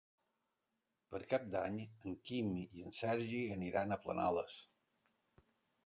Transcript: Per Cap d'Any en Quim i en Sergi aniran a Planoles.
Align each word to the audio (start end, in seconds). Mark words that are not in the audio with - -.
Per 1.11 1.21
Cap 1.33 1.45
d'Any 1.57 1.77
en 1.83 2.17
Quim 2.31 2.51
i 2.63 2.87
en 2.87 2.97
Sergi 3.03 3.45
aniran 3.61 3.97
a 3.97 4.01
Planoles. 4.07 4.61